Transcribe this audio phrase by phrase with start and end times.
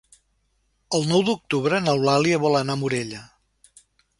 [0.99, 3.21] El nou d'octubre n'Eulàlia vol anar a Morella.